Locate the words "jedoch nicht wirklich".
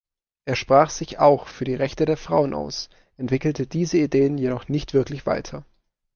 4.39-5.27